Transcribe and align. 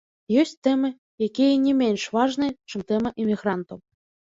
Ёсць 0.43 0.53
тэмы, 0.67 0.89
якія 1.27 1.59
не 1.67 1.73
менш 1.83 2.07
важныя, 2.17 2.57
чым 2.73 2.87
тэма 2.95 3.15
імігрантаў. 3.27 3.77